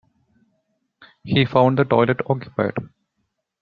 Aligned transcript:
He 1.23 1.45
found 1.45 1.77
the 1.77 1.83
toilet 1.83 2.21
occupied. 2.27 2.73